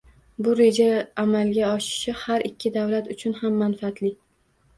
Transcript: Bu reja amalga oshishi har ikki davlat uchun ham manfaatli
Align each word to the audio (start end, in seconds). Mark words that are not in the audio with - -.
Bu 0.45 0.53
reja 0.59 0.87
amalga 1.23 1.67
oshishi 1.73 2.15
har 2.23 2.47
ikki 2.49 2.73
davlat 2.79 3.13
uchun 3.17 3.37
ham 3.43 3.61
manfaatli 3.61 4.13